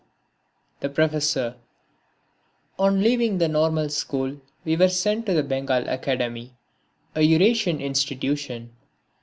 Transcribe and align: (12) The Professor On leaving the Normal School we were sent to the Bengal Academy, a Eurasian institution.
(12) 0.79 0.79
The 0.79 0.89
Professor 0.89 1.55
On 2.79 3.03
leaving 3.03 3.37
the 3.37 3.47
Normal 3.47 3.89
School 3.89 4.41
we 4.65 4.75
were 4.75 4.89
sent 4.89 5.27
to 5.27 5.33
the 5.35 5.43
Bengal 5.43 5.87
Academy, 5.87 6.55
a 7.13 7.21
Eurasian 7.21 7.79
institution. 7.79 8.71